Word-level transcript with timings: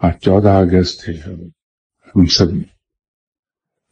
آج 0.00 0.14
چودہ 0.20 0.48
اگست 0.48 1.08
ہے 1.08 1.14
ہم 2.08 2.26
سب 2.26 2.46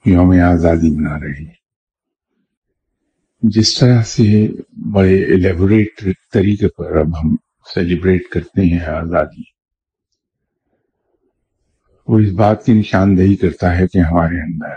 یوم 0.05 0.31
آزادی 0.45 0.91
منا 0.91 1.19
رہے 1.21 1.45
ہیں۔ 1.45 1.55
جس 3.43 3.79
طرح 3.79 4.03
سے 4.03 4.23
بڑے 4.93 5.17
الیبوریٹ 5.25 6.03
طریقے 6.33 6.69
پر 6.69 6.97
اب 6.97 7.17
ہم 7.19 7.37
سیلیبریٹ 7.75 8.29
کرتے 8.29 8.63
ہیں 8.63 8.85
آزادی، 8.87 9.43
وہ 12.09 12.19
اس 12.19 12.33
بات 12.33 12.65
کی 12.67 12.73
نشاندہی 12.73 13.37
کرتا 13.37 13.77
ہے 13.79 13.87
کہ 13.87 13.99
ہمارے 13.99 14.43
اندر 14.43 14.75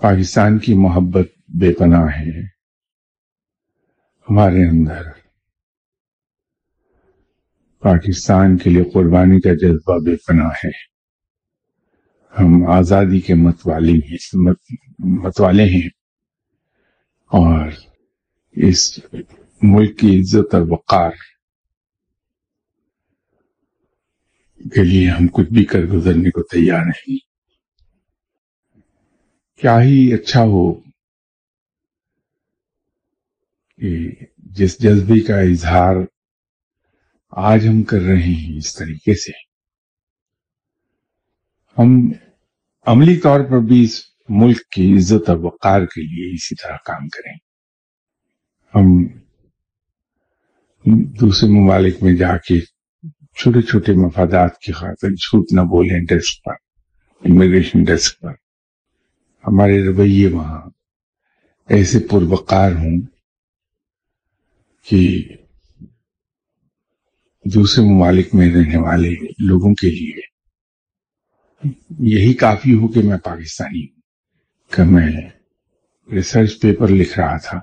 پاکستان 0.00 0.58
کی 0.58 0.74
محبت 0.74 1.28
بے 1.60 1.72
پناہ 1.72 2.08
ہے۔ 2.18 2.40
ہمارے 4.28 4.68
اندر 4.68 5.02
پاکستان 7.84 8.56
کے 8.56 8.70
لیے 8.70 8.84
قربانی 8.84 9.40
کا 9.40 9.54
جذبہ 9.54 9.98
بے 9.98 10.16
پناہ 10.16 10.50
ہے۔ 10.64 10.70
ہم 12.40 12.66
آزادی 12.66 13.20
کے 13.20 13.34
متوالے 13.34 13.92
ہیں 13.92 14.38
متوالے 14.98 15.64
ہیں۔ 15.64 15.88
اور 17.26 17.68
اس 18.52 19.00
ملک 19.62 19.98
کی 19.98 20.20
عزت 20.20 20.54
اور 20.54 20.62
وقار 20.68 21.10
کے 24.74 24.84
لیے 24.84 25.10
ہم 25.10 25.26
کچھ 25.26 25.52
بھی 25.52 25.64
کر 25.64 25.80
گزرنے 25.80 26.30
کو 26.30 26.42
تیار 26.42 26.84
نہیں۔ 26.84 27.18
کیا 29.60 29.82
ہی 29.82 30.14
اچھا 30.14 30.40
ہو 30.40 30.72
کہ 33.76 34.10
جس 34.36 34.78
جذبے 34.78 35.20
کا 35.20 35.40
اظہار 35.40 35.96
آج 37.36 37.68
ہم 37.68 37.82
کر 37.82 38.00
رہے 38.00 38.22
ہیں 38.22 38.56
اس 38.56 38.74
طریقے 38.74 39.14
سے۔ 39.14 39.30
ہم 41.78 42.12
عملی 42.86 43.16
طور 43.16 43.40
پر 43.40 43.58
بھی 43.58 43.84
اس 43.84 44.00
ملک 44.28 44.56
کی 44.70 44.96
عزت 44.96 45.30
اور 45.30 45.38
وقار 45.38 45.80
کے 45.80 46.02
لیے 46.02 46.34
اسی 46.34 46.54
طرح 46.54 46.76
کام 46.84 47.08
کریں۔ 47.08 47.34
ہم 48.74 49.06
دوسرے 51.20 51.48
ممالک 51.48 52.02
میں 52.02 52.16
جا 52.16 52.36
کے 52.36 52.60
چھوٹے 53.34 53.62
چھوٹے 53.62 53.92
مفادات 53.92 54.58
کی 54.58 54.72
خاطر 54.72 55.08
جھوٹ 55.08 55.52
نہ 55.52 55.60
بولیں 55.60 56.00
ڈیسک 56.08 56.44
پر 56.44 56.52
امیگریشن 57.24 57.84
ڈیسک 57.84 58.20
پر۔ 58.20 58.32
ہمارے 59.46 59.84
رویے 59.84 60.28
وہاں 60.28 60.60
ایسے 61.68 61.98
پروقار 61.98 62.72
ہوں 62.72 63.00
کہ 64.82 65.28
دوسرے 67.44 67.84
ممالک 67.84 68.34
میں 68.34 68.46
رہنے 68.54 68.76
والے 68.76 69.08
لوگوں 69.38 69.74
کے 69.74 69.90
لیے 69.90 70.20
یہی 72.08 72.32
کافی 72.34 72.74
ہو 72.74 72.88
کہ 72.88 73.00
میں 73.02 73.18
پاکستانی 73.18 73.82
ہوں، 73.86 74.00
کہ 74.72 74.82
میں 74.84 75.10
ریسرچ 76.08 76.60
پیپر 76.60 76.88
لکھ 76.88 77.18
رہا 77.18 77.36
تھا 77.38 77.58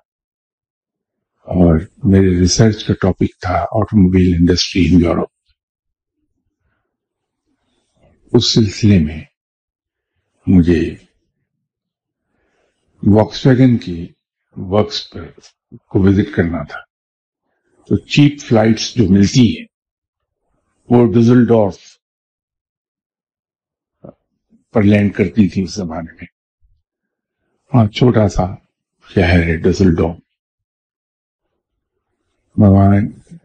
اور 1.47 1.79
میرے 2.03 2.39
ریسرچ 2.39 2.83
کا 2.83 2.93
ٹاپک 3.01 3.39
تھا 3.41 3.55
auto 3.71 3.97
mobile 3.97 4.33
industry 4.39 4.85
in 4.85 5.01
Europe 5.01 5.29
اس 8.33 8.53
سلسلے 8.53 8.99
میں 8.99 9.21
مجھے 10.47 10.95
واکس 13.03 13.45
ویگن 13.45 13.77
کی 13.77 14.07
ورکس 14.55 15.09
پر 15.09 15.25
کو 15.89 16.03
وزٹ 16.03 16.35
کرنا 16.35 16.63
تھا۔ 16.63 16.79
تو 17.89 17.95
چیپ 17.95 18.41
فلائٹس 18.41 18.95
جو 18.95 19.03
ملتی 19.09 19.47
ہیں 19.57 19.65
وہ 20.93 21.05
ڈزل 21.13 21.45
ڈورف 21.45 21.77
پر 24.73 24.83
لینڈ 24.83 25.13
کرتی 25.13 25.47
تھی 25.49 25.63
اس 25.63 25.75
زمانے 25.75 26.13
میں۔ 26.13 26.25
وہاں 27.73 27.87
چھوٹا 27.87 28.27
سا 28.27 28.45
شہر 29.09 29.43
ہے 29.43 29.55
ڈزل 29.57 29.95
ڈور 29.95 30.15
میں 32.57 32.69
وہاں 32.69 32.99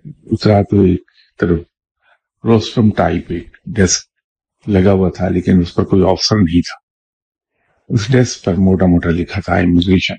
اترا 0.06 0.62
تو 0.62 0.80
ایک 0.80 1.10
طرف 1.40 1.58
روسٹرم 2.44 2.90
ٹائپ 2.90 3.24
ایک 3.28 3.56
ڈیسک 3.76 4.68
لگا 4.68 4.92
ہوا 4.92 5.10
تھا، 5.16 5.28
لیکن 5.28 5.60
اس 5.60 5.74
پر 5.74 5.84
کوئی 5.84 6.02
آفسر 6.10 6.36
نہیں 6.36 6.62
تھا۔ 6.62 6.76
اس 7.88 8.12
ڈیسک 8.12 8.44
پر 8.44 8.54
موٹا 8.54 8.86
موٹا 8.86 9.10
لکھا 9.10 9.40
تھا 9.40 9.54
امیگریشن 9.54 10.16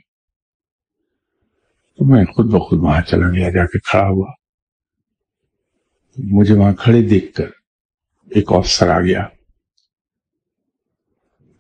تو 1.96 2.06
میں 2.06 2.26
خود 2.26 2.46
بخود 2.46 2.80
وہاں 2.84 3.02
چلا 3.02 3.28
گیا، 3.28 3.50
جا 3.50 3.66
کے 3.66 3.80
کھڑا 3.80 4.08
ہوا۔ 4.08 4.37
مجھے 6.18 6.54
وہاں 6.54 6.74
کھڑے 6.74 7.02
دیکھ 7.02 7.34
کر 7.34 7.48
ایک 8.30 8.54
آفسر 8.54 8.90
آ 8.90 9.00
گیا۔ 9.00 9.28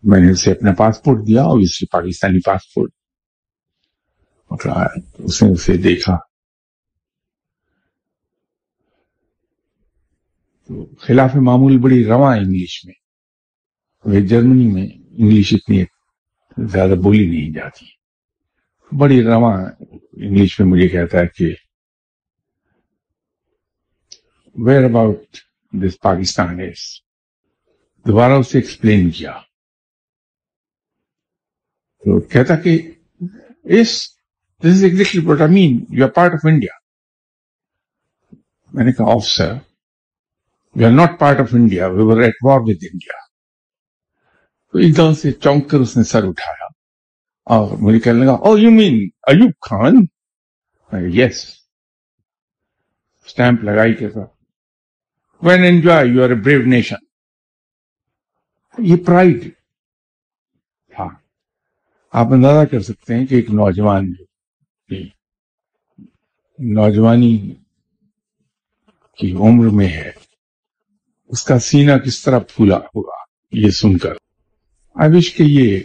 میں 0.03 0.19
نے 0.19 0.31
اسے 0.31 0.51
اپنا 0.51 0.73
پاسپورٹ 0.73 1.27
دیا 1.27 1.41
اور 1.43 1.59
پاکستانی 1.91 2.39
پاسپورٹ۔ 2.39 2.91
اس 5.17 5.43
نے 5.43 5.49
اسے 5.51 5.77
دیکھا۔ 5.77 6.17
تو 10.67 10.95
خلاف 10.95 11.35
معمول 11.35 11.77
بڑی 11.77 12.05
رواں 12.05 12.37
انگلش 12.37 12.85
میں۔ 12.85 12.93
جرمنی 14.27 14.67
میں 14.67 14.87
انگلش 15.11 15.53
اتنی 15.53 15.83
زیادہ 16.57 16.95
بولی 17.03 17.29
نہیں 17.29 17.53
جاتی۔ 17.53 17.85
بڑی 18.97 19.23
رواں 19.23 19.65
انگلش 20.11 20.59
میں 20.59 20.67
مجھے 20.67 20.87
کہتا 20.87 21.17
ہے 21.19 21.27
کہ 21.27 21.66
where 24.57 24.83
about 24.83 25.37
this 25.73 25.99
Pakistan 25.99 26.59
is 26.59 26.83
دوبارہ 28.05 28.31
اسے 28.31 28.57
ایکسپلین 28.57 29.09
کیا۔ 29.09 29.31
تو 32.03 32.19
کہتا 32.19 32.55
کہ 32.55 32.93
اس 33.63 34.07
this 34.63 34.73
is 34.73 34.83
exactly 34.83 35.25
what 35.25 35.41
I 35.41 35.51
mean 35.51 35.85
you 35.89 36.05
are 36.05 36.09
part 36.09 36.33
of 36.33 36.45
India 36.45 36.73
میں 38.71 38.85
نے 38.85 38.91
کہا 38.91 39.13
of 39.13 39.25
sir 39.25 39.53
we 40.75 40.85
are 40.85 40.91
not 40.91 41.19
part 41.19 41.39
of 41.39 41.53
India 41.53 41.87
we 41.87 42.03
were 42.03 42.21
at 42.21 42.35
war 42.43 42.59
with 42.59 42.83
India 42.91 43.19
تو 44.73 44.77
ایک 44.77 44.97
دم 44.97 45.13
سے 45.13 45.31
چونک 45.31 45.69
کر 45.69 45.77
اس 45.77 45.97
نے 45.97 46.03
سر 46.03 46.23
اٹھایا 46.23 46.65
اور 47.47 47.77
مجھے 47.77 47.99
کہنے 47.99 48.25
لگا 48.25 48.33
او 48.33 48.57
you 48.57 48.71
mean 48.71 49.09
Ayub 49.27 49.51
Khan 49.61 50.05
yes 51.13 51.45
stamp 53.25 53.63
لگائی 53.63 53.93
کیسا 53.93 54.36
when 55.41 55.63
enjoy 55.65 56.07
you 56.07 56.23
are 56.23 56.29
a 56.29 56.35
brave 56.35 56.61
nation 56.65 57.05
یہ 58.77 58.95
پرائڈ 59.05 59.43
تھا 60.91 61.07
آپ 62.13 62.33
اندازہ 62.33 62.65
کر 62.65 62.79
سکتے 62.79 63.15
ہیں 63.15 63.25
کہ 63.25 63.35
ایک 63.35 63.49
نوجوان 63.51 64.11
جو 64.13 64.25
نوجوانی 66.59 67.37
کی 69.19 69.31
عمر 69.39 69.69
میں 69.69 69.87
ہے 69.87 70.11
اس 71.29 71.43
کا 71.43 71.59
سینہ 71.59 71.97
کس 71.97 72.21
طرح 72.21 72.39
پھولا 72.49 72.77
ہوا 72.95 73.15
یہ 73.53 73.69
سن 73.71 73.97
کر 73.97 74.13
آئی 74.95 75.15
وش 75.15 75.33
کہ 75.33 75.43
یہ 75.43 75.79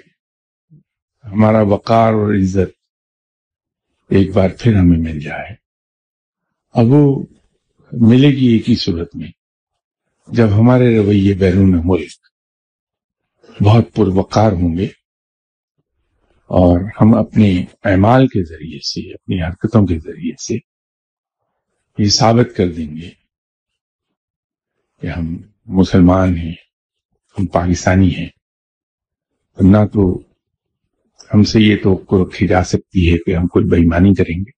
ہمارا 1.24 1.62
وقار 1.62 2.12
اور 2.12 2.34
عزت 2.34 2.70
ایک 4.10 4.34
بار 4.34 4.50
پھر 4.58 4.74
ہمیں 4.74 4.98
مل 4.98 5.20
جائے 5.20 5.54
اب 6.74 6.92
وہ 6.92 7.22
ملے 7.92 8.28
گی 8.28 8.46
ایک 8.46 8.69
ہی 8.70 8.74
صورت 8.74 9.16
میں 9.16 9.30
جب 10.28 10.47
ہمارے 10.47 10.99
رویے 10.99 11.34
بیرون 11.34 11.81
ملک 11.84 12.10
بہت 13.62 13.84
پروقار 13.94 14.53
ہوں 14.53 14.77
گے 14.77 14.87
اور 16.47 16.81
ہم 17.00 17.15
اپنے 17.15 17.65
اعمال 17.84 18.27
کے 18.27 18.44
ذریعے 18.44 18.78
سے، 18.78 19.12
اپنی 19.12 19.43
حرکتوں 19.43 19.87
کے 19.87 19.99
ذریعے 19.99 20.32
سے 20.43 20.56
یہ 21.99 22.08
ثابت 22.08 22.56
کر 22.56 22.73
دیں 22.73 22.96
گے 22.96 23.11
کہ 25.00 25.06
ہم 25.06 25.37
مسلمان 25.67 26.37
ہیں، 26.37 26.55
ہم 27.38 27.46
پاکستانی 27.46 28.17
ہیں۔ 28.17 28.29
نہ 29.61 29.87
تو 29.93 30.23
ہم 31.35 31.43
سے 31.43 31.61
یہ 31.61 31.76
تو 31.82 32.25
رکھی 32.25 32.46
جا 32.46 32.64
سکتی 32.64 33.12
ہے 33.12 33.19
کہ 33.19 33.37
ہم 33.37 33.46
کوئی 33.46 33.64
بےمانی 33.64 34.14
کریں 34.14 34.41
گے، 34.41 34.50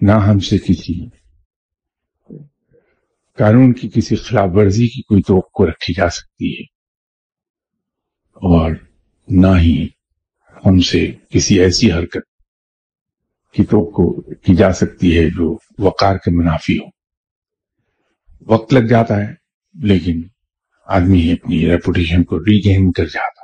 نہ 0.00 0.12
ہم 0.12 0.38
سے 0.38 0.58
کسی 0.58 1.06
قانون 3.38 3.72
کی 3.72 3.88
کسی 3.94 4.16
خلاف 4.16 4.50
ورزی 4.54 4.88
کی 4.88 5.02
کوئی 5.02 5.22
توقع 5.22 5.62
رکھی 5.62 5.94
جا 5.94 6.10
سکتی 6.10 6.54
ہے 6.54 6.62
اور 8.34 8.70
نہ 9.28 9.58
ہی 9.58 9.88
ہم 10.66 10.80
سے 10.80 11.12
کسی 11.30 11.60
ایسی 11.60 11.92
حرکت 11.92 12.26
کی 13.52 13.64
توقع 13.64 14.20
کی 14.30 14.54
جا 14.54 14.72
سکتی 14.72 15.18
ہے 15.18 15.30
جو 15.30 15.56
وقار 15.78 16.16
کے 16.16 16.30
منافی 16.30 16.78
ہو۔ 16.78 16.88
وقت 18.46 18.74
لگ 18.74 18.86
جاتا 18.86 19.16
ہے، 19.16 19.34
لیکن 19.74 20.22
آدمی 20.86 21.32
اپنی 21.32 21.70
ریپوٹیشن 21.72 22.24
کو 22.24 22.38
ری 22.38 22.68
گین 22.68 22.92
کر 22.92 23.04
جاتا 23.04 23.35